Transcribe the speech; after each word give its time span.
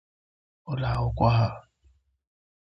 ụlọakwụkwọ 0.71 1.27
ha 1.39 1.47